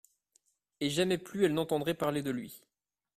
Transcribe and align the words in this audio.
Et 0.79 0.89
jamais 0.89 1.19
plus 1.19 1.45
elle 1.45 1.53
n'entendrait 1.53 1.93
parler 1.93 2.23
de 2.23 2.31
lui. 2.31 2.63